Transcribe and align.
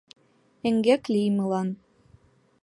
Эҥгек 0.67 1.03
лиймылан 1.13 1.69